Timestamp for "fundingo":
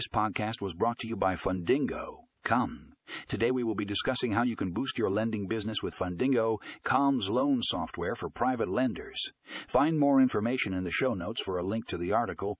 1.34-2.20, 5.94-6.56